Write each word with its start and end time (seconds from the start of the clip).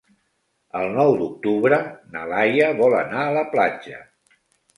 El 0.79 0.87
nou 0.95 1.13
d'octubre 1.19 1.79
na 2.15 2.25
Laia 2.33 2.71
vol 2.81 2.97
anar 3.03 3.21
a 3.27 3.37
la 3.37 3.45
platja. 3.53 4.03